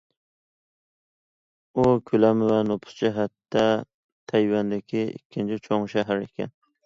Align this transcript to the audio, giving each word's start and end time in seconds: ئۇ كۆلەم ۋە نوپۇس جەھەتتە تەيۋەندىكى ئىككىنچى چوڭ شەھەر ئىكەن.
ئۇ 1.75 1.83
كۆلەم 2.07 2.41
ۋە 2.47 2.57
نوپۇس 2.71 2.97
جەھەتتە 3.01 3.67
تەيۋەندىكى 4.33 5.03
ئىككىنچى 5.11 5.61
چوڭ 5.69 5.89
شەھەر 5.95 6.27
ئىكەن. 6.27 6.53